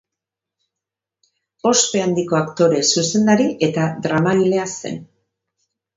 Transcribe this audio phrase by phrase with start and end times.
[1.73, 4.99] Ospe handiko aktore, zuzendari eta dramagilea zen.